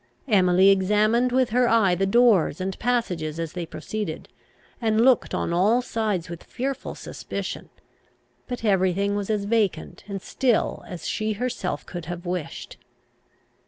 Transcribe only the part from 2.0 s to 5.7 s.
doors and passages as they proceeded, and looked on